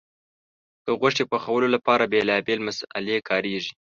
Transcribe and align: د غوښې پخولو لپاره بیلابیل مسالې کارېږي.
د 0.85 0.87
غوښې 0.99 1.25
پخولو 1.31 1.67
لپاره 1.75 2.09
بیلابیل 2.13 2.59
مسالې 2.67 3.17
کارېږي. 3.29 3.73